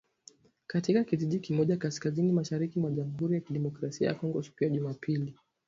[0.67, 5.35] Katika kijiji kimoja kaskazini-mashariki mwa Jamuhuri ya Kidemokrasia ya Kongo siku ya Jumapili